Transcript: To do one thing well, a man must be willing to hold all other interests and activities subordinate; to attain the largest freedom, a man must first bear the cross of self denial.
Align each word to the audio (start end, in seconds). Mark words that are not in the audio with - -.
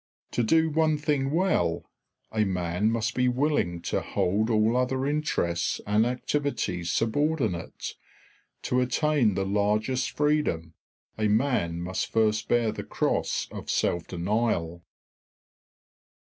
To 0.31 0.41
do 0.41 0.71
one 0.71 0.97
thing 0.97 1.29
well, 1.29 1.85
a 2.31 2.43
man 2.43 2.89
must 2.89 3.13
be 3.13 3.27
willing 3.27 3.83
to 3.83 4.01
hold 4.01 4.49
all 4.49 4.75
other 4.75 5.05
interests 5.05 5.79
and 5.85 6.07
activities 6.07 6.91
subordinate; 6.91 7.93
to 8.63 8.81
attain 8.81 9.35
the 9.35 9.45
largest 9.45 10.09
freedom, 10.09 10.73
a 11.19 11.27
man 11.27 11.81
must 11.83 12.07
first 12.11 12.47
bear 12.47 12.71
the 12.71 12.83
cross 12.83 13.47
of 13.51 13.69
self 13.69 14.07
denial. 14.07 14.83